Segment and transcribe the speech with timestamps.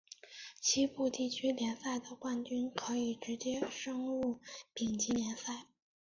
[0.59, 4.39] 西部地区联赛的冠军可以直接升入
[4.73, 5.67] 丙级联赛。